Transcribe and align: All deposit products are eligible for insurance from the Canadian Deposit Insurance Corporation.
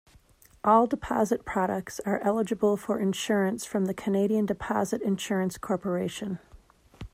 All 0.63 0.87
deposit 0.87 1.45
products 1.45 1.99
are 2.07 2.19
eligible 2.23 2.75
for 2.75 2.97
insurance 2.99 3.65
from 3.65 3.85
the 3.85 3.93
Canadian 3.93 4.47
Deposit 4.47 4.99
Insurance 5.03 5.59
Corporation. 5.59 6.39